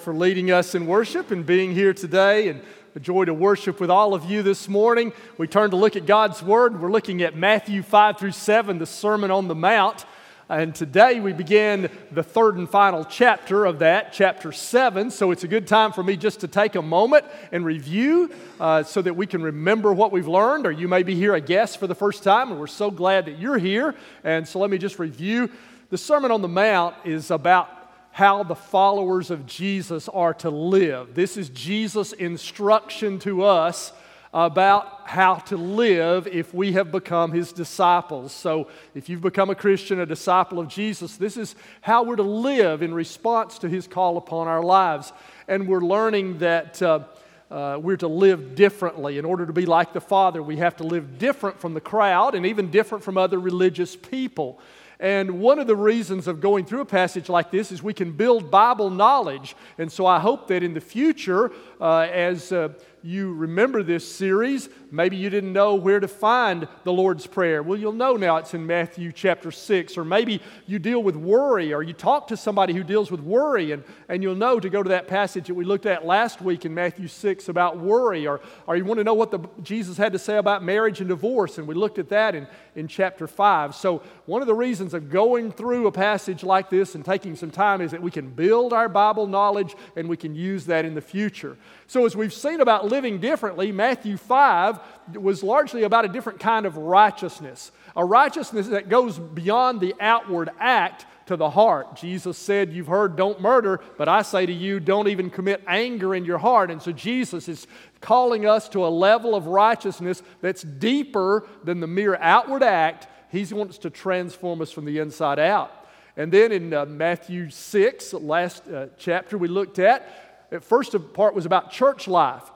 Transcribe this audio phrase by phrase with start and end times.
[0.00, 2.62] for leading us in worship and being here today and
[2.94, 5.12] a joy to worship with all of you this morning.
[5.36, 6.80] We turn to look at God's Word.
[6.80, 10.04] We're looking at Matthew 5 through 7, the Sermon on the Mount.
[10.48, 15.10] And today we begin the third and final chapter of that, chapter 7.
[15.10, 18.82] So it's a good time for me just to take a moment and review uh,
[18.82, 20.66] so that we can remember what we've learned.
[20.66, 23.26] Or you may be here a guest for the first time, and we're so glad
[23.26, 23.94] that you're here.
[24.24, 25.50] And so let me just review.
[25.90, 27.77] The Sermon on the Mount is about
[28.18, 31.14] how the followers of Jesus are to live.
[31.14, 33.92] This is Jesus' instruction to us
[34.34, 38.32] about how to live if we have become his disciples.
[38.32, 42.24] So, if you've become a Christian, a disciple of Jesus, this is how we're to
[42.24, 45.12] live in response to his call upon our lives.
[45.46, 46.82] And we're learning that.
[46.82, 47.04] Uh,
[47.50, 49.16] uh, we're to live differently.
[49.16, 52.34] In order to be like the Father, we have to live different from the crowd
[52.34, 54.60] and even different from other religious people.
[55.00, 58.12] And one of the reasons of going through a passage like this is we can
[58.12, 59.54] build Bible knowledge.
[59.78, 62.70] And so I hope that in the future, uh, as uh,
[63.02, 67.62] you remember this series, maybe you didn't know where to find the Lord's Prayer.
[67.62, 69.96] Well, you'll know now it's in Matthew chapter 6.
[69.96, 73.72] Or maybe you deal with worry, or you talk to somebody who deals with worry,
[73.72, 76.64] and, and you'll know to go to that passage that we looked at last week
[76.64, 78.26] in Matthew 6 about worry.
[78.26, 81.08] Or, or you want to know what the, Jesus had to say about marriage and
[81.08, 83.74] divorce, and we looked at that in, in chapter 5.
[83.74, 87.50] So, one of the reasons of going through a passage like this and taking some
[87.50, 90.94] time is that we can build our Bible knowledge and we can use that in
[90.94, 91.56] the future.
[91.86, 94.80] So, as we've seen about living differently, Matthew 5
[95.14, 100.50] was largely about a different kind of righteousness, a righteousness that goes beyond the outward
[100.58, 101.96] act to the heart.
[101.96, 106.14] Jesus said, You've heard, don't murder, but I say to you, don't even commit anger
[106.14, 106.70] in your heart.
[106.70, 107.66] And so Jesus is
[108.00, 113.06] calling us to a level of righteousness that's deeper than the mere outward act.
[113.30, 115.70] He wants to transform us from the inside out.
[116.16, 121.34] And then in uh, Matthew 6, last uh, chapter we looked at, at first part
[121.34, 122.50] was about church life.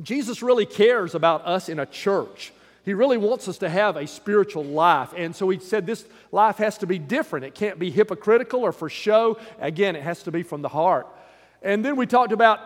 [0.00, 2.52] Jesus really cares about us in a church.
[2.84, 5.12] He really wants us to have a spiritual life.
[5.16, 7.44] And so he said this life has to be different.
[7.44, 9.38] It can't be hypocritical or for show.
[9.60, 11.06] Again, it has to be from the heart.
[11.62, 12.58] And then we talked about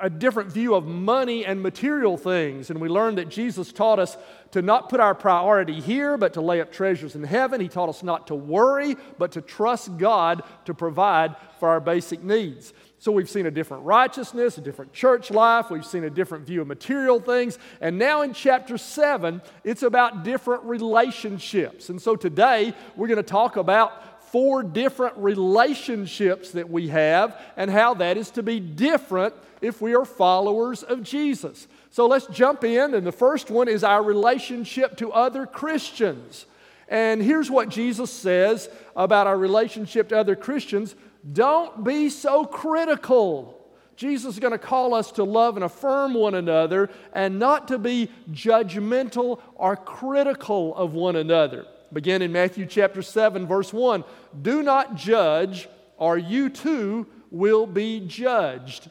[0.00, 2.70] a different view of money and material things.
[2.70, 4.16] And we learned that Jesus taught us
[4.52, 7.60] to not put our priority here, but to lay up treasures in heaven.
[7.60, 12.22] He taught us not to worry, but to trust God to provide for our basic
[12.22, 12.72] needs.
[12.98, 16.60] So we've seen a different righteousness, a different church life, we've seen a different view
[16.60, 17.58] of material things.
[17.80, 21.88] And now in chapter 7, it's about different relationships.
[21.88, 27.70] And so today we're going to talk about four different relationships that we have and
[27.70, 31.68] how that is to be different if we are followers of Jesus.
[31.90, 32.94] So let's jump in.
[32.94, 36.46] And the first one is our relationship to other Christians.
[36.88, 40.94] And here's what Jesus says about our relationship to other Christians
[41.30, 43.58] don't be so critical.
[43.94, 47.78] Jesus is going to call us to love and affirm one another and not to
[47.78, 51.66] be judgmental or critical of one another.
[51.92, 54.04] Begin in Matthew chapter 7, verse 1.
[54.40, 58.90] Do not judge, or you too will be judged.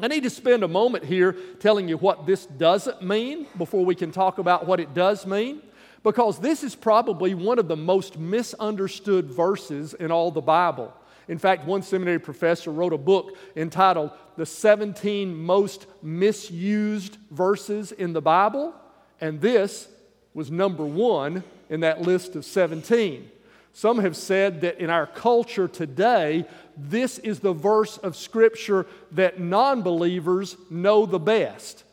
[0.00, 3.94] I need to spend a moment here telling you what this doesn't mean before we
[3.94, 5.62] can talk about what it does mean,
[6.02, 10.92] because this is probably one of the most misunderstood verses in all the Bible.
[11.28, 18.12] In fact, one seminary professor wrote a book entitled The 17 Most Misused Verses in
[18.12, 18.74] the Bible,
[19.20, 19.86] and this
[20.34, 23.30] was number one in that list of 17.
[23.72, 26.44] Some have said that in our culture today,
[26.76, 31.84] this is the verse of Scripture that non believers know the best.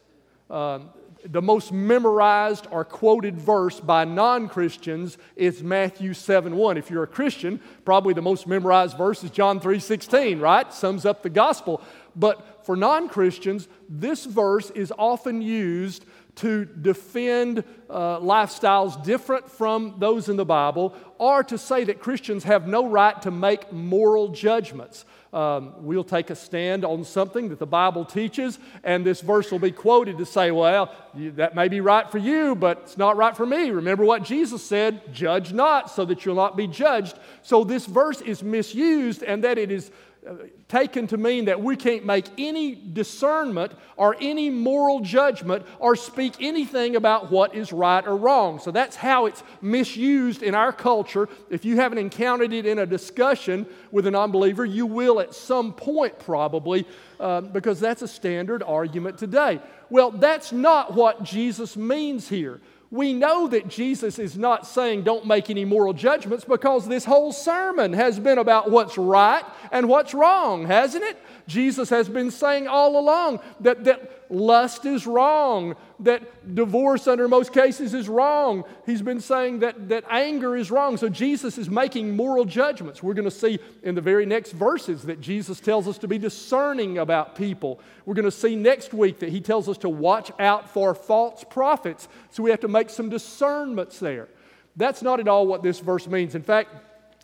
[0.50, 0.90] Um,
[1.24, 6.78] the most memorized or quoted verse by non Christians is Matthew 7 1.
[6.78, 10.74] If you're a Christian, probably the most memorized verse is John 3 16, right?
[10.74, 11.82] Sums up the gospel.
[12.18, 19.96] But for non Christians, this verse is often used to defend uh, lifestyles different from
[19.98, 24.28] those in the Bible, or to say that Christians have no right to make moral
[24.28, 25.06] judgments.
[25.34, 29.58] Um, we'll take a stand on something that the Bible teaches, and this verse will
[29.58, 33.18] be quoted to say, Well, you, that may be right for you, but it's not
[33.18, 33.72] right for me.
[33.72, 37.18] Remember what Jesus said judge not, so that you'll not be judged.
[37.42, 39.90] So this verse is misused, and that it is
[40.68, 46.34] taken to mean that we can't make any discernment or any moral judgment or speak
[46.40, 48.60] anything about what is right or wrong.
[48.60, 51.30] So that's how it's misused in our culture.
[51.50, 55.74] If you haven't encountered it in a discussion with an unbeliever, you will at some
[55.74, 56.86] point probably,
[57.20, 59.60] uh, because that's a standard argument today.
[59.90, 62.62] Well, that's not what Jesus means here.
[62.92, 67.32] We know that Jesus is not saying don't make any moral judgments because this whole
[67.32, 71.18] sermon has been about what's right and what's wrong, hasn't it?
[71.48, 77.52] Jesus has been saying all along that, that lust is wrong, that divorce under most
[77.52, 78.64] cases is wrong.
[78.86, 80.96] He's been saying that, that anger is wrong.
[80.98, 83.04] So Jesus is making moral judgments.
[83.04, 86.18] We're going to see in the very next verses that Jesus tells us to be
[86.18, 87.80] discerning about people.
[88.06, 91.44] We're going to see next week that he tells us to watch out for false
[91.44, 92.08] prophets.
[92.30, 94.30] So we have to make some discernments there.
[94.76, 96.36] That's not at all what this verse means.
[96.36, 96.70] In fact,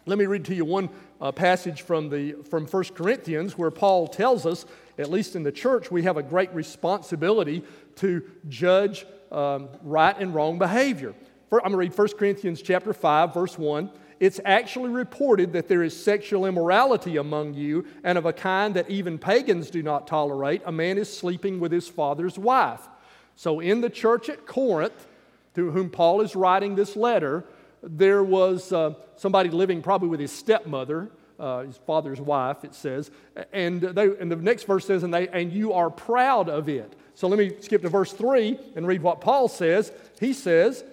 [0.08, 0.90] let me read to you one
[1.22, 4.66] uh, passage from, the, from 1 Corinthians where Paul tells us,
[4.98, 7.64] at least in the church, we have a great responsibility
[7.98, 11.14] to judge um, right and wrong behavior.
[11.50, 13.90] For, I'm going to read 1 Corinthians chapter 5, verse 1.
[14.20, 18.90] It's actually reported that there is sexual immorality among you, and of a kind that
[18.90, 20.62] even pagans do not tolerate.
[20.66, 22.88] A man is sleeping with his father's wife.
[23.36, 25.08] So, in the church at Corinth,
[25.56, 27.46] to whom Paul is writing this letter,
[27.82, 31.10] there was uh, somebody living probably with his stepmother,
[31.40, 33.12] uh, his father's wife, it says.
[33.54, 36.94] And, they, and the next verse says, and, they, and you are proud of it.
[37.14, 39.92] So let me skip to verse 3 and read what Paul says.
[40.20, 40.84] He says,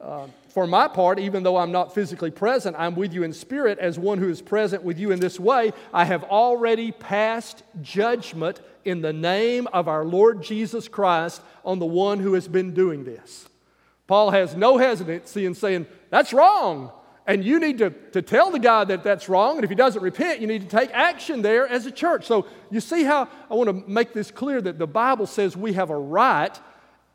[0.00, 3.78] uh, For my part, even though I'm not physically present, I'm with you in spirit
[3.78, 5.72] as one who is present with you in this way.
[5.92, 11.86] I have already passed judgment in the name of our Lord Jesus Christ on the
[11.86, 13.48] one who has been doing this.
[14.06, 16.92] Paul has no hesitancy in saying, That's wrong.
[17.28, 19.56] And you need to, to tell the guy that that's wrong.
[19.56, 22.24] And if he doesn't repent, you need to take action there as a church.
[22.24, 25.72] So you see how I want to make this clear that the Bible says we
[25.72, 26.56] have a right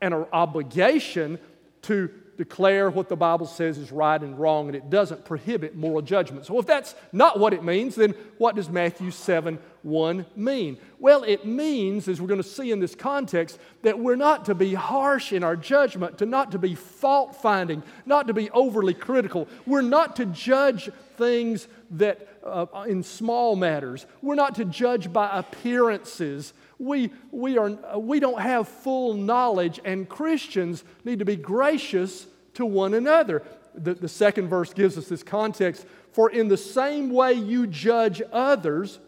[0.02, 1.38] and an obligation
[1.82, 6.02] to declare what the Bible says is right and wrong, and it doesn't prohibit moral
[6.02, 6.44] judgment.
[6.46, 10.78] So, if that's not what it means, then what does Matthew 7 1 mean?
[10.98, 14.54] Well, it means, as we're going to see in this context, that we're not to
[14.54, 18.94] be harsh in our judgment, to not to be fault finding, not to be overly
[18.94, 19.48] critical.
[19.66, 24.06] We're not to judge things that uh, in small matters.
[24.20, 30.08] We're not to judge by appearances we, we, are, we don't have full knowledge, and
[30.08, 33.42] Christians need to be gracious to one another.
[33.74, 35.86] The, the second verse gives us this context.
[36.10, 38.98] For in the same way you judge others,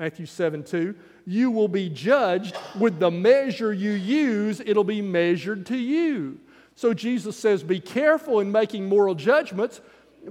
[0.00, 0.94] Matthew 7 2,
[1.26, 2.56] you will be judged.
[2.78, 6.40] With the measure you use, it'll be measured to you.
[6.74, 9.82] So Jesus says, Be careful in making moral judgments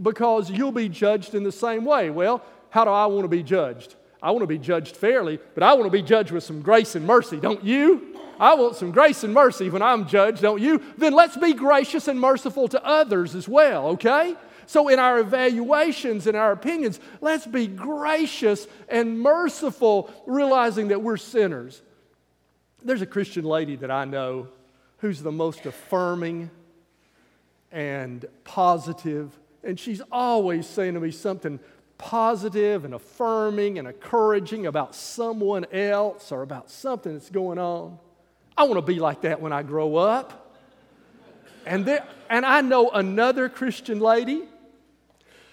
[0.01, 2.09] because you'll be judged in the same way.
[2.09, 3.93] Well, how do I want to be judged?
[4.23, 6.95] I want to be judged fairly, but I want to be judged with some grace
[6.95, 8.17] and mercy, don't you?
[8.39, 10.81] I want some grace and mercy when I'm judged, don't you?
[10.97, 14.35] Then let's be gracious and merciful to others as well, okay?
[14.69, 21.17] So, in our evaluations and our opinions, let's be gracious and merciful, realizing that we're
[21.17, 21.81] sinners.
[22.83, 24.47] There's a Christian lady that I know
[24.99, 26.51] who's the most affirming
[27.71, 31.59] and positive, and she's always saying to me something
[31.97, 37.97] positive and affirming and encouraging about someone else or about something that's going on.
[38.55, 40.57] I want to be like that when I grow up.
[41.65, 44.43] And, there, and I know another Christian lady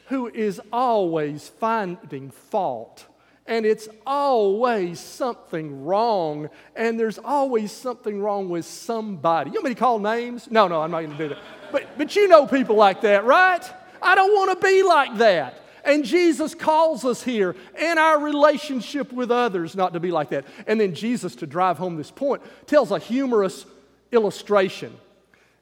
[0.06, 3.06] who is always finding fault.
[3.46, 6.48] And it's always something wrong.
[6.74, 9.50] And there's always something wrong with somebody.
[9.50, 10.50] You want me to call names?
[10.50, 11.38] No, no, I'm not going to do that.
[11.70, 13.62] But, but you know people like that, right?
[14.02, 15.62] I don't want to be like that.
[15.84, 20.44] And Jesus calls us here in our relationship with others not to be like that.
[20.66, 23.64] And then Jesus, to drive home this point, tells a humorous
[24.10, 24.96] illustration.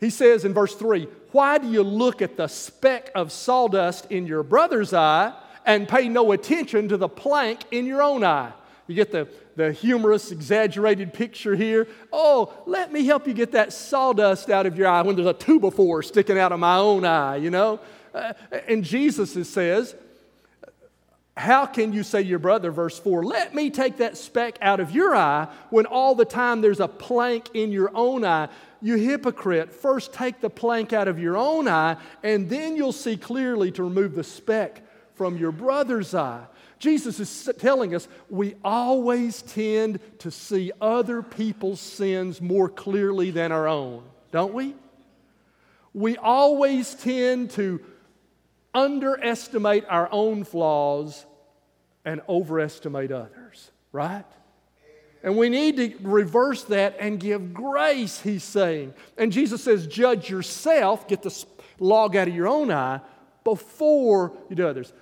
[0.00, 4.24] He says in verse 3 Why do you look at the speck of sawdust in
[4.24, 5.32] your brother's eye
[5.66, 8.52] and pay no attention to the plank in your own eye?
[8.86, 9.26] You get the,
[9.56, 11.88] the humorous, exaggerated picture here.
[12.12, 15.32] Oh, let me help you get that sawdust out of your eye when there's a
[15.32, 17.80] two before sticking out of my own eye, you know?
[18.14, 18.34] Uh,
[18.68, 19.96] and Jesus says,
[21.36, 24.92] how can you say your brother, verse 4, let me take that speck out of
[24.92, 28.48] your eye when all the time there's a plank in your own eye?
[28.84, 33.16] You hypocrite, first take the plank out of your own eye, and then you'll see
[33.16, 34.82] clearly to remove the speck
[35.14, 36.44] from your brother's eye.
[36.78, 43.52] Jesus is telling us we always tend to see other people's sins more clearly than
[43.52, 44.74] our own, don't we?
[45.94, 47.80] We always tend to
[48.74, 51.24] underestimate our own flaws
[52.04, 54.26] and overestimate others, right?
[55.24, 58.92] And we need to reverse that and give grace, he's saying.
[59.16, 61.44] And Jesus says, judge yourself, get the
[61.80, 63.00] log out of your own eye
[63.42, 64.92] before you do others.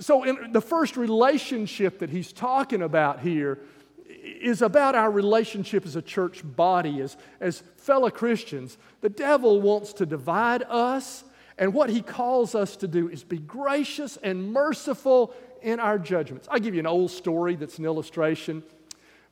[0.00, 3.60] So, in the first relationship that he's talking about here
[4.08, 8.78] is about our relationship as a church body, as, as fellow Christians.
[9.00, 11.24] The devil wants to divide us,
[11.58, 16.48] and what he calls us to do is be gracious and merciful in our judgments.
[16.50, 18.62] I'll give you an old story that's an illustration.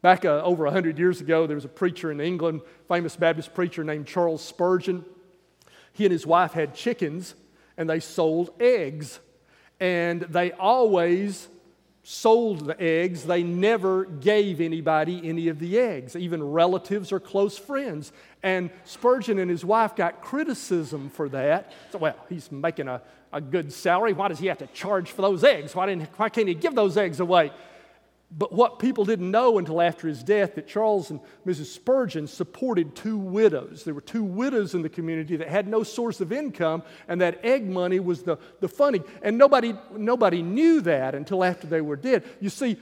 [0.03, 3.85] Back uh, over 100 years ago, there was a preacher in England, famous Baptist preacher
[3.85, 5.05] named Charles Spurgeon.
[5.93, 7.35] He and his wife had chickens,
[7.77, 9.21] and they sold eggs.
[9.79, 11.49] And they always
[12.03, 17.59] sold the eggs, they never gave anybody any of the eggs, even relatives or close
[17.59, 18.11] friends.
[18.43, 21.73] And Spurgeon and his wife got criticism for that.
[21.93, 23.03] So, well, he's making a,
[23.33, 24.15] a good salary.
[24.15, 25.75] Why does he have to charge for those eggs?
[25.75, 27.53] Why, didn't, why can't he give those eggs away?
[28.37, 31.67] But what people didn't know until after his death that Charles and Mrs.
[31.67, 33.83] Spurgeon supported two widows.
[33.83, 37.45] There were two widows in the community that had no source of income, and that
[37.45, 39.03] egg money was the, the funding.
[39.23, 42.23] And nobody, nobody knew that until after they were dead.
[42.41, 42.77] You see,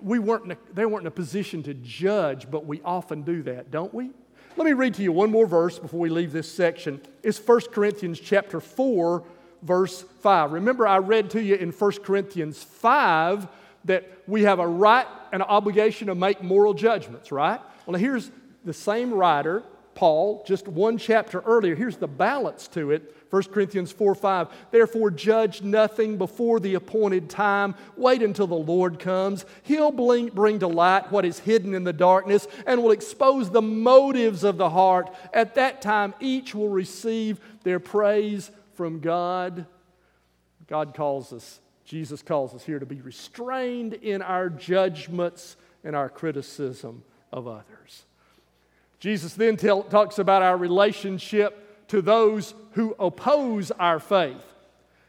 [0.00, 3.70] we weren't a, they weren't in a position to judge, but we often do that,
[3.70, 4.10] don't we?
[4.56, 7.00] Let me read to you one more verse before we leave this section.
[7.22, 9.22] It's 1 Corinthians chapter 4,
[9.62, 10.52] verse 5.
[10.52, 13.48] Remember, I read to you in 1 Corinthians 5
[13.84, 17.60] that we have a right and an obligation to make moral judgments, right?
[17.86, 18.30] Well, here's
[18.64, 19.62] the same writer,
[19.94, 21.74] Paul, just one chapter earlier.
[21.74, 24.48] Here's the balance to it 1 Corinthians 4 5.
[24.70, 27.74] Therefore, judge nothing before the appointed time.
[27.96, 29.46] Wait until the Lord comes.
[29.62, 34.44] He'll bring to light what is hidden in the darkness and will expose the motives
[34.44, 35.10] of the heart.
[35.32, 39.64] At that time, each will receive their praise from God.
[40.66, 46.08] God calls us Jesus calls us here to be restrained in our judgments and our
[46.08, 48.04] criticism of others.
[49.00, 54.44] Jesus then tell, talks about our relationship to those who oppose our faith.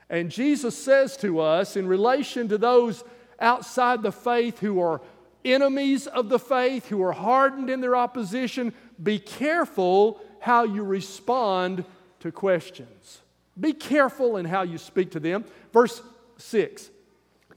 [0.09, 3.03] And Jesus says to us, in relation to those
[3.39, 5.01] outside the faith who are
[5.45, 11.85] enemies of the faith, who are hardened in their opposition, be careful how you respond
[12.19, 13.19] to questions.
[13.59, 15.45] Be careful in how you speak to them.
[15.71, 16.01] Verse
[16.37, 16.89] 6.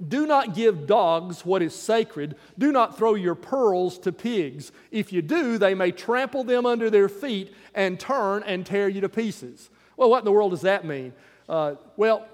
[0.06, 2.36] Do not give dogs what is sacred.
[2.58, 4.70] Do not throw your pearls to pigs.
[4.90, 9.00] If you do, they may trample them under their feet and turn and tear you
[9.00, 9.70] to pieces.
[9.96, 11.14] Well, what in the world does that mean?
[11.48, 12.26] Uh, well,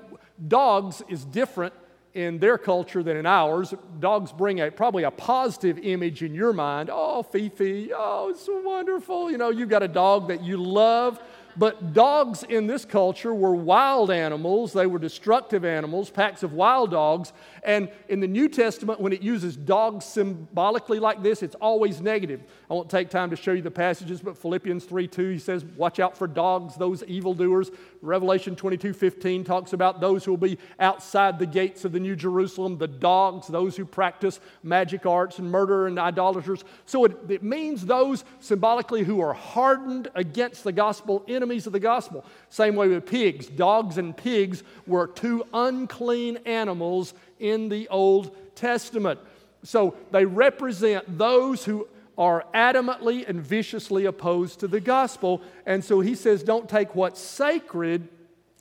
[0.48, 1.74] dogs is different
[2.14, 3.72] in their culture than in ours.
[4.00, 6.90] Dogs bring a probably a positive image in your mind.
[6.92, 9.30] Oh, Fifi, oh, it's so wonderful.
[9.30, 11.20] You know, you've got a dog that you love.
[11.56, 14.72] But dogs in this culture were wild animals.
[14.72, 17.32] They were destructive animals, packs of wild dogs.
[17.64, 22.42] And in the New Testament, when it uses dogs symbolically like this, it's always negative.
[22.68, 25.64] I won't take time to show you the passages, but Philippians 3 2, he says,
[25.76, 27.70] Watch out for dogs, those evildoers.
[28.00, 32.16] Revelation 22 15 talks about those who will be outside the gates of the New
[32.16, 36.64] Jerusalem, the dogs, those who practice magic arts and murder and idolaters.
[36.84, 41.80] So it, it means those symbolically who are hardened against the gospel, enemies of the
[41.80, 42.24] gospel.
[42.48, 43.46] Same way with pigs.
[43.46, 49.20] Dogs and pigs were two unclean animals in the Old Testament.
[49.62, 55.42] So they represent those who are adamantly and viciously opposed to the gospel.
[55.66, 58.08] And so he says, don't take what's sacred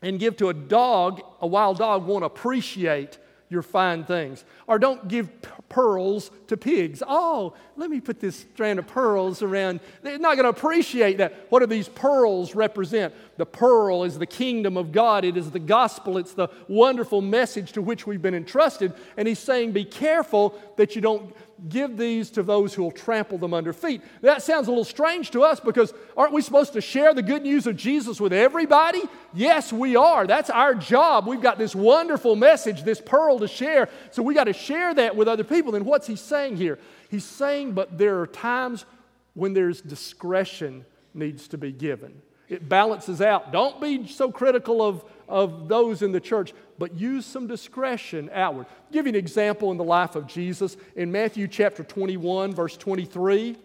[0.01, 1.21] and give to a dog.
[1.41, 3.17] A wild dog won't appreciate
[3.51, 4.45] your fine things.
[4.65, 5.29] Or don't give
[5.67, 7.03] pearls to pigs.
[7.05, 9.81] Oh, let me put this strand of pearls around.
[10.01, 11.47] They're not going to appreciate that.
[11.49, 13.13] What do these pearls represent?
[13.37, 17.73] The pearl is the kingdom of God, it is the gospel, it's the wonderful message
[17.73, 18.93] to which we've been entrusted.
[19.17, 21.35] And he's saying, be careful that you don't
[21.69, 24.01] give these to those who will trample them under feet.
[24.21, 27.43] That sounds a little strange to us because aren't we supposed to share the good
[27.43, 29.01] news of Jesus with everybody?
[29.33, 30.25] Yes, we are.
[30.25, 31.27] That's our job.
[31.27, 33.89] We've got this wonderful message, this pearl to share.
[34.11, 35.75] So we got to share that with other people.
[35.75, 36.79] And what's he saying here?
[37.09, 38.85] He's saying, but there are times
[39.33, 42.21] when there's discretion needs to be given.
[42.49, 43.53] It balances out.
[43.53, 48.65] Don't be so critical of, of those in the church but use some discretion outward.
[48.67, 50.77] I'll give you an example in the life of Jesus.
[50.95, 53.55] In Matthew chapter 21, verse 23,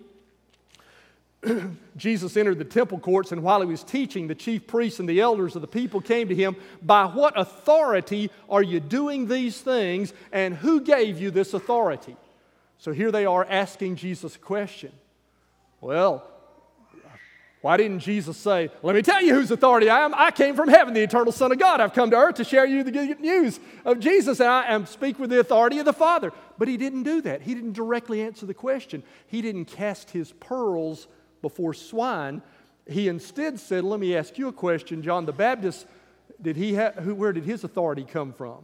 [1.96, 5.20] Jesus entered the temple courts, and while he was teaching, the chief priests and the
[5.20, 6.56] elders of the people came to him.
[6.82, 12.16] By what authority are you doing these things, and who gave you this authority?
[12.78, 14.92] So here they are asking Jesus a question.
[15.80, 16.28] Well,
[17.66, 20.14] why didn't Jesus say, Let me tell you whose authority I am?
[20.14, 21.80] I came from heaven, the eternal Son of God.
[21.80, 24.86] I've come to earth to share you the good news of Jesus, and I am
[24.86, 26.32] speak with the authority of the Father.
[26.58, 27.42] But he didn't do that.
[27.42, 29.02] He didn't directly answer the question.
[29.26, 31.08] He didn't cast his pearls
[31.42, 32.40] before swine.
[32.88, 35.02] He instead said, Let me ask you a question.
[35.02, 35.88] John the Baptist,
[36.40, 38.58] did he ha- who, where did his authority come from?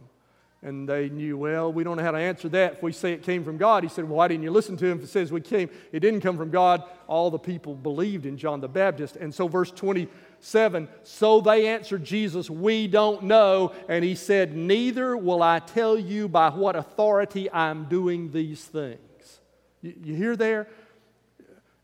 [0.63, 2.73] And they knew, well, we don't know how to answer that.
[2.73, 4.85] If we say it came from God, he said, well, why didn't you listen to
[4.85, 5.69] him if it says we came?
[5.91, 6.83] It didn't come from God.
[7.07, 9.17] All the people believed in John the Baptist.
[9.17, 13.73] And so, verse 27 so they answered Jesus, We don't know.
[13.89, 19.39] And he said, Neither will I tell you by what authority I'm doing these things.
[19.81, 20.69] You, you hear there?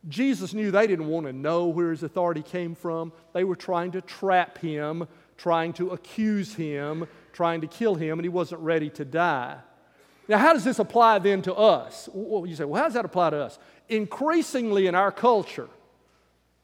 [0.07, 3.11] Jesus knew they didn't want to know where his authority came from.
[3.33, 5.07] They were trying to trap him,
[5.37, 9.57] trying to accuse him, trying to kill him, and he wasn't ready to die.
[10.27, 12.07] Now, how does this apply then to us?
[12.13, 13.57] Well, you say, well, how does that apply to us?
[13.87, 15.69] Increasingly in our culture,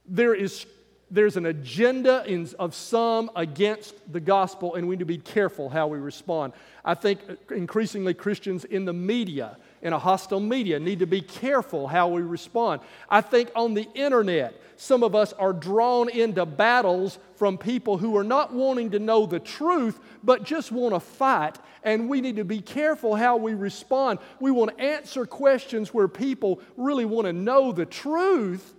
[0.06, 0.66] there is
[1.12, 5.70] there's an agenda in, of some against the gospel, and we need to be careful
[5.70, 6.54] how we respond.
[6.84, 11.22] I think uh, increasingly Christians in the media in a hostile media need to be
[11.22, 12.82] careful how we respond.
[13.10, 18.18] I think on the internet, some of us are drawn into battles from people who
[18.18, 21.58] are not wanting to know the truth, but just want to fight.
[21.84, 24.20] And we need to be careful how we respond.
[24.40, 28.74] We want to answer questions where people really want to know the truth.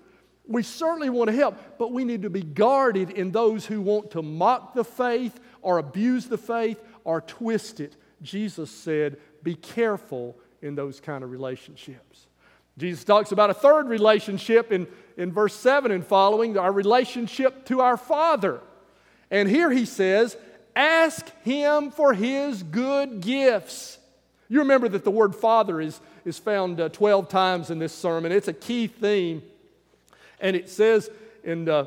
[0.48, 4.12] We certainly want to help, but we need to be guarded in those who want
[4.12, 7.96] to mock the faith or abuse the faith or twist it.
[8.22, 12.26] Jesus said, Be careful in those kind of relationships.
[12.78, 14.86] Jesus talks about a third relationship in,
[15.16, 18.60] in verse 7 and following, our relationship to our Father.
[19.30, 20.36] And here he says,
[20.74, 23.98] Ask him for his good gifts.
[24.48, 28.30] You remember that the word Father is, is found uh, 12 times in this sermon.
[28.30, 29.42] It's a key theme.
[30.38, 31.10] And it says
[31.42, 31.86] in uh,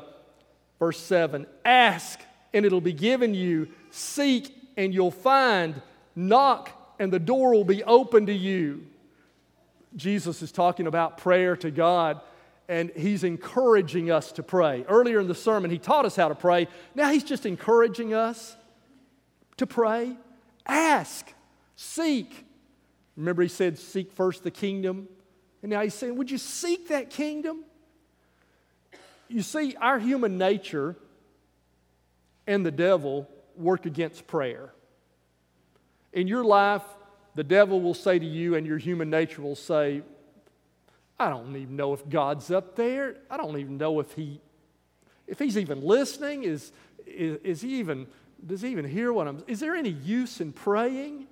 [0.80, 2.20] verse 7 Ask
[2.52, 5.80] and it'll be given you, seek and you'll find,
[6.16, 8.86] knock and the door will be open to you.
[9.96, 12.20] Jesus is talking about prayer to God,
[12.68, 14.84] and he's encouraging us to pray.
[14.86, 16.68] Earlier in the sermon, he taught us how to pray.
[16.94, 18.54] Now he's just encouraging us
[19.56, 20.14] to pray.
[20.66, 21.32] Ask,
[21.74, 22.44] seek.
[23.16, 25.08] Remember, he said, Seek first the kingdom.
[25.62, 27.64] And now he's saying, Would you seek that kingdom?
[29.26, 30.96] You see, our human nature
[32.46, 33.26] and the devil
[33.56, 34.70] work against prayer.
[36.12, 36.82] In your life,
[37.34, 40.02] the devil will say to you, and your human nature will say,
[41.18, 43.16] I don't even know if God's up there.
[43.30, 44.40] I don't even know if he
[45.26, 46.44] if he's even listening.
[46.44, 46.72] Is,
[47.06, 48.06] is, is he even
[48.44, 51.26] does he even hear what I'm is there any use in praying?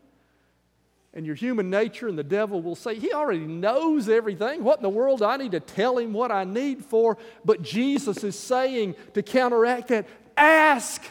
[1.14, 4.62] And your human nature and the devil will say, He already knows everything.
[4.62, 5.20] What in the world?
[5.20, 7.16] Do I need to tell him what I need for.
[7.44, 11.02] But Jesus is saying to counteract that, ask,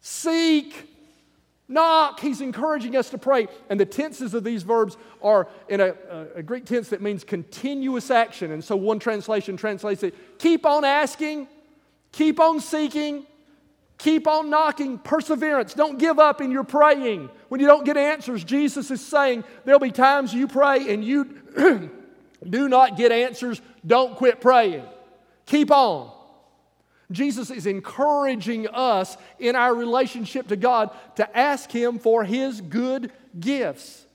[0.00, 0.88] seek,
[1.68, 3.48] Knock, he's encouraging us to pray.
[3.68, 5.94] And the tenses of these verbs are in a,
[6.36, 8.52] a, Greek tense that means continuous action.
[8.52, 11.48] And so one translation translates it keep on asking,
[12.12, 13.26] keep on seeking,
[13.98, 15.74] keep on knocking, perseverance.
[15.74, 17.30] Don't give up in your praying.
[17.48, 21.24] When you don't get answers, Jesus is saying there'll be times you pray and you
[22.48, 23.60] do not get answers.
[23.84, 24.84] Don't quit praying.
[25.46, 26.15] Keep on.
[27.10, 33.12] Jesus is encouraging us in our relationship to God to ask Him for His good
[33.38, 34.06] gifts.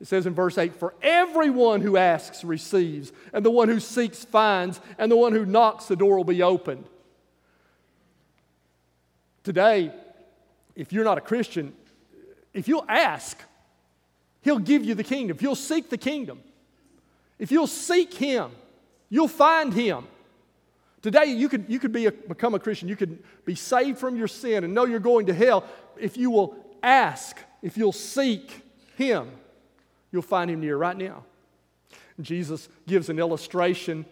[0.00, 4.24] It says in verse 8, For everyone who asks receives, and the one who seeks
[4.24, 6.84] finds, and the one who knocks, the door will be opened.
[9.42, 9.92] Today,
[10.74, 11.72] if you're not a Christian,
[12.52, 13.38] if you'll ask,
[14.42, 15.36] He'll give you the kingdom.
[15.36, 16.40] If you'll seek the kingdom,
[17.38, 18.50] if you'll seek Him,
[19.08, 20.06] you'll find Him.
[21.06, 22.88] Today, you could, you could be a, become a Christian.
[22.88, 25.64] You could be saved from your sin and know you're going to hell
[25.96, 28.60] if you will ask, if you'll seek
[28.96, 29.30] Him.
[30.10, 31.22] You'll find Him near right now.
[32.20, 34.04] Jesus gives an illustration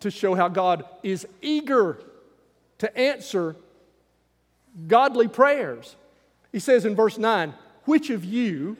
[0.00, 2.02] to show how God is eager
[2.80, 3.56] to answer
[4.88, 5.96] godly prayers.
[6.52, 7.54] He says in verse 9,
[7.86, 8.76] Which of you,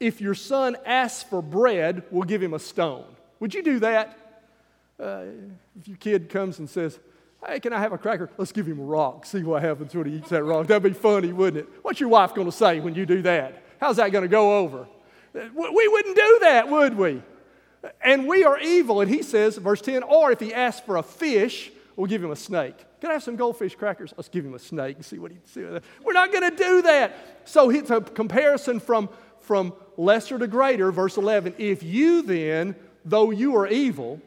[0.00, 3.04] if your son asks for bread, will give him a stone?
[3.40, 4.25] Would you do that?
[4.98, 5.24] Uh,
[5.78, 6.98] if your kid comes and says,
[7.46, 8.30] Hey, can I have a cracker?
[8.38, 9.26] Let's give him a rock.
[9.26, 10.66] See what happens when he eats that rock.
[10.66, 11.72] That'd be funny, wouldn't it?
[11.82, 13.62] What's your wife going to say when you do that?
[13.78, 14.86] How's that going to go over?
[15.34, 17.22] We wouldn't do that, would we?
[18.02, 19.00] And we are evil.
[19.02, 22.30] And he says, verse 10, or if he asks for a fish, we'll give him
[22.30, 22.76] a snake.
[23.00, 24.14] Can I have some goldfish crackers?
[24.16, 25.62] Let's give him a snake and see what he see.
[26.02, 27.42] We're not going to do that.
[27.44, 30.90] So it's a comparison from, from lesser to greater.
[30.90, 34.20] Verse 11, if you then, though you are evil,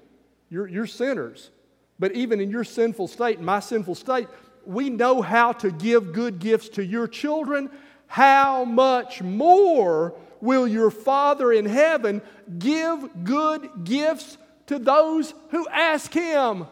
[0.49, 1.51] you're, you're sinners.
[1.99, 4.27] But even in your sinful state, my sinful state,
[4.65, 7.69] we know how to give good gifts to your children.
[8.07, 12.21] How much more will your Father in heaven
[12.57, 16.65] give good gifts to those who ask Him?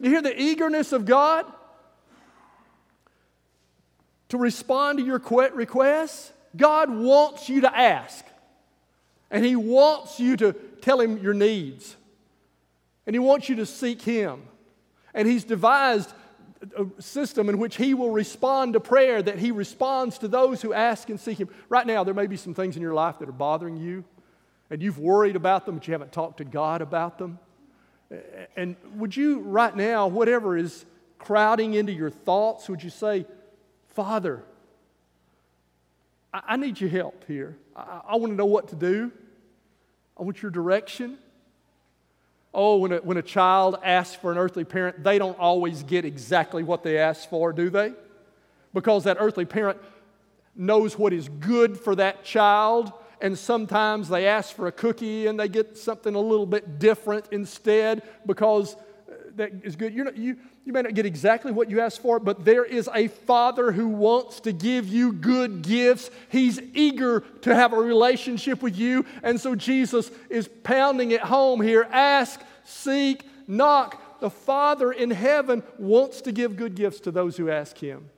[0.00, 1.46] You hear the eagerness of God
[4.28, 5.20] to respond to your
[5.54, 6.32] requests?
[6.56, 8.24] God wants you to ask.
[9.30, 11.96] And He wants you to tell Him your needs.
[13.10, 14.40] And He wants you to seek Him.
[15.14, 16.12] And He's devised
[16.78, 20.72] a system in which He will respond to prayer, that He responds to those who
[20.72, 21.48] ask and seek Him.
[21.68, 24.04] Right now, there may be some things in your life that are bothering you,
[24.70, 27.40] and you've worried about them, but you haven't talked to God about them.
[28.56, 30.86] And would you, right now, whatever is
[31.18, 33.26] crowding into your thoughts, would you say,
[33.88, 34.44] Father,
[36.32, 37.56] I, need your help here.
[37.74, 39.10] I, I want to know what to do.
[40.16, 41.18] I want your direction.
[42.52, 46.04] Oh, when a, when a child asks for an earthly parent, they don't always get
[46.04, 47.92] exactly what they ask for, do they?
[48.74, 49.78] Because that earthly parent
[50.56, 55.38] knows what is good for that child, and sometimes they ask for a cookie and
[55.38, 58.76] they get something a little bit different instead because
[59.36, 59.94] that is good.
[59.94, 62.88] You're not, you, you may not get exactly what you asked for, but there is
[62.94, 66.10] a Father who wants to give you good gifts.
[66.28, 69.06] He's eager to have a relationship with you.
[69.22, 74.20] And so Jesus is pounding it home here ask, seek, knock.
[74.20, 78.10] The Father in heaven wants to give good gifts to those who ask Him.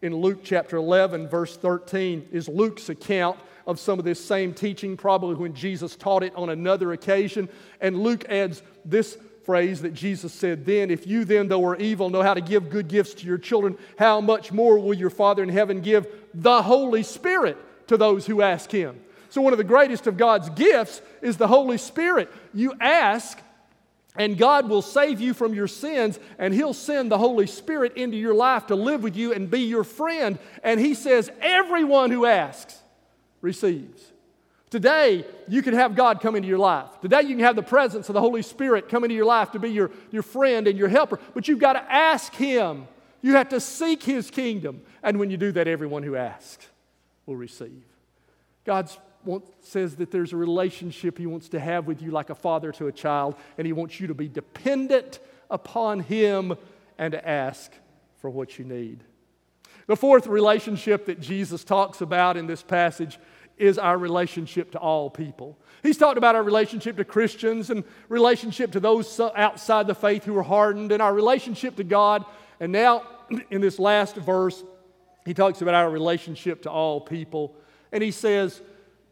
[0.00, 4.96] In Luke chapter 11, verse 13, is Luke's account of some of this same teaching,
[4.96, 7.48] probably when Jesus taught it on another occasion.
[7.80, 12.10] And Luke adds this phrase that Jesus said then If you then, though are evil,
[12.10, 15.42] know how to give good gifts to your children, how much more will your Father
[15.42, 17.56] in heaven give the Holy Spirit
[17.88, 19.00] to those who ask Him?
[19.30, 22.32] So, one of the greatest of God's gifts is the Holy Spirit.
[22.52, 23.38] You ask,
[24.16, 28.16] and God will save you from your sins, and He'll send the Holy Spirit into
[28.16, 30.38] your life to live with you and be your friend.
[30.62, 32.76] And He says, Everyone who asks
[33.40, 34.09] receives.
[34.70, 36.88] Today, you can have God come into your life.
[37.02, 39.58] Today, you can have the presence of the Holy Spirit come into your life to
[39.58, 41.18] be your, your friend and your helper.
[41.34, 42.86] But you've got to ask Him.
[43.20, 44.82] You have to seek His kingdom.
[45.02, 46.68] And when you do that, everyone who asks
[47.26, 47.82] will receive.
[48.64, 48.88] God
[49.60, 52.86] says that there's a relationship He wants to have with you like a father to
[52.86, 55.18] a child, and He wants you to be dependent
[55.50, 56.56] upon Him
[56.96, 57.72] and to ask
[58.18, 59.02] for what you need.
[59.88, 63.18] The fourth relationship that Jesus talks about in this passage
[63.60, 65.58] is our relationship to all people.
[65.82, 70.36] He's talked about our relationship to Christians and relationship to those outside the faith who
[70.36, 72.24] are hardened and our relationship to God.
[72.58, 73.02] And now,
[73.50, 74.62] in this last verse,
[75.24, 77.54] he talks about our relationship to all people.
[77.92, 78.60] And he says,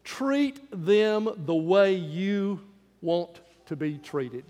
[0.03, 2.61] treat them the way you
[3.01, 4.43] want to be treated.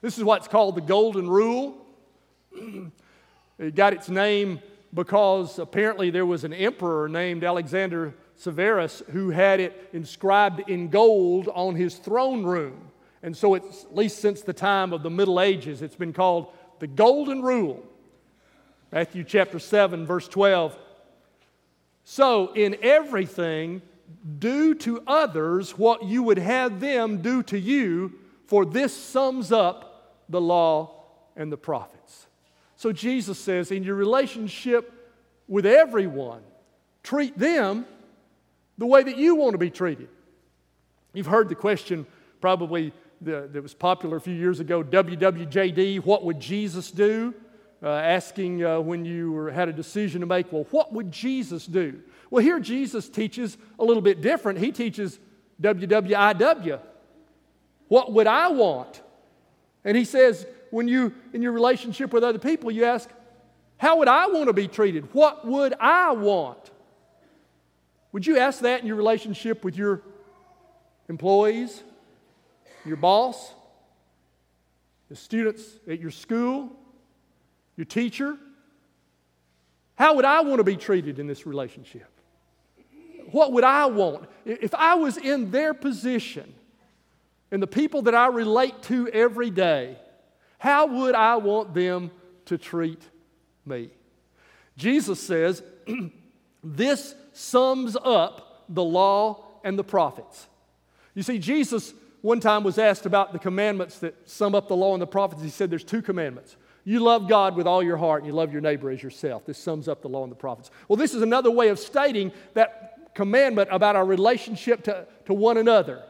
[0.00, 1.76] This is what's called the Golden Rule.
[3.58, 4.60] it got its name
[4.94, 11.48] because apparently there was an emperor named Alexander Severus who had it inscribed in gold
[11.48, 12.90] on his throne room.
[13.22, 16.48] And so it's at least since the time of the Middle Ages, it's been called
[16.80, 17.84] the Golden Rule.
[18.90, 20.76] Matthew chapter 7, verse 12.
[22.04, 23.80] So, in everything,
[24.38, 28.12] do to others what you would have them do to you,
[28.46, 31.04] for this sums up the law
[31.36, 32.26] and the prophets.
[32.76, 34.92] So, Jesus says, in your relationship
[35.46, 36.42] with everyone,
[37.02, 37.86] treat them
[38.78, 40.08] the way that you want to be treated.
[41.12, 42.06] You've heard the question
[42.40, 42.92] probably
[43.24, 47.34] that was popular a few years ago WWJD, what would Jesus do?
[47.82, 51.66] Uh, asking uh, when you were, had a decision to make, well, what would Jesus
[51.66, 52.00] do?
[52.30, 54.60] Well, here Jesus teaches a little bit different.
[54.60, 55.18] He teaches
[55.60, 56.80] WWIW.
[57.88, 59.02] What would I want?
[59.84, 63.10] And he says, when you, in your relationship with other people, you ask,
[63.78, 65.12] how would I want to be treated?
[65.12, 66.70] What would I want?
[68.12, 70.02] Would you ask that in your relationship with your
[71.08, 71.82] employees,
[72.84, 73.52] your boss,
[75.08, 76.70] the students at your school,
[77.76, 78.36] your teacher?
[79.94, 82.08] How would I want to be treated in this relationship?
[83.30, 84.28] What would I want?
[84.44, 86.52] If I was in their position
[87.50, 89.96] and the people that I relate to every day,
[90.58, 92.10] how would I want them
[92.46, 93.00] to treat
[93.64, 93.90] me?
[94.76, 95.62] Jesus says,
[96.64, 100.48] This sums up the law and the prophets.
[101.14, 104.94] You see, Jesus one time was asked about the commandments that sum up the law
[104.94, 105.42] and the prophets.
[105.42, 106.56] He said there's two commandments.
[106.84, 109.44] You love God with all your heart and you love your neighbor as yourself.
[109.44, 110.70] This sums up the law and the prophets.
[110.88, 115.58] Well, this is another way of stating that commandment about our relationship to, to one
[115.58, 116.02] another.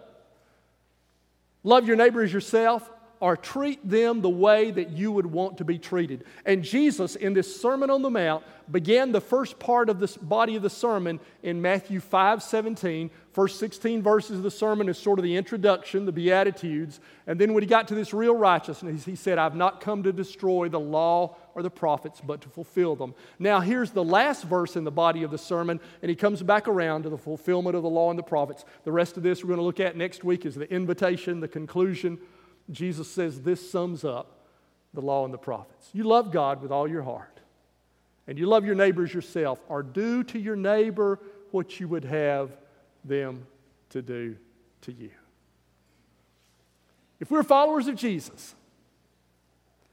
[1.64, 2.90] Love your neighbor as yourself.
[3.22, 6.24] Or treat them the way that you would want to be treated.
[6.44, 10.56] And Jesus, in this Sermon on the Mount, began the first part of this body
[10.56, 13.10] of the sermon in Matthew 5 17.
[13.30, 16.98] First 16 verses of the sermon is sort of the introduction, the Beatitudes.
[17.28, 20.12] And then when he got to this real righteousness, he said, I've not come to
[20.12, 23.14] destroy the law or the prophets, but to fulfill them.
[23.38, 26.66] Now, here's the last verse in the body of the sermon, and he comes back
[26.66, 28.64] around to the fulfillment of the law and the prophets.
[28.82, 31.48] The rest of this we're going to look at next week is the invitation, the
[31.48, 32.18] conclusion.
[32.72, 34.46] Jesus says this sums up
[34.94, 35.88] the law and the prophets.
[35.92, 37.40] You love God with all your heart,
[38.26, 41.18] and you love your neighbors yourself, or do to your neighbor
[41.50, 42.56] what you would have
[43.04, 43.46] them
[43.90, 44.36] to do
[44.82, 45.10] to you.
[47.20, 48.54] If we're followers of Jesus,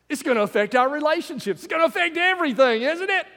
[0.10, 1.64] it's going to affect our relationships.
[1.64, 3.28] It's going to affect everything, isn't it?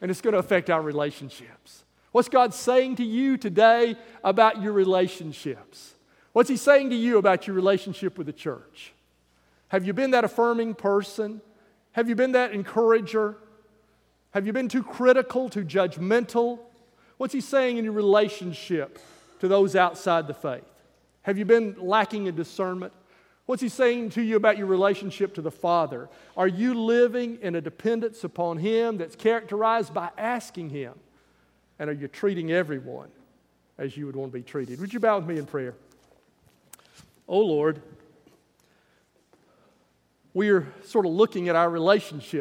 [0.00, 1.84] And it's going to affect our relationships.
[2.10, 5.94] What's God saying to you today about your relationships?
[6.32, 8.92] What's He saying to you about your relationship with the church?
[9.68, 11.40] Have you been that affirming person?
[11.92, 13.36] Have you been that encourager?
[14.30, 16.58] Have you been too critical, too judgmental?
[17.18, 18.98] What's He saying in your relationship
[19.40, 20.64] to those outside the faith?
[21.22, 22.92] Have you been lacking in discernment?
[23.46, 26.08] What's he saying to you about your relationship to the Father?
[26.36, 30.94] Are you living in a dependence upon Him that's characterized by asking Him?
[31.78, 33.08] And are you treating everyone
[33.78, 34.80] as you would want to be treated?
[34.80, 35.74] Would you bow with me in prayer?
[37.32, 37.80] Oh Lord,
[40.34, 42.40] we are sort of looking at our relationship